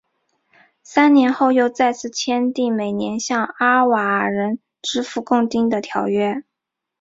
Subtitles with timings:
[0.81, 6.41] 三年后又再次签订每年向阿瓦尔人支付贡金的条约。